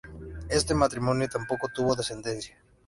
Este 0.49 0.73
matrimonio 0.73 1.29
tampoco 1.29 1.67
tuvo 1.67 1.95
descendencia. 1.95 2.57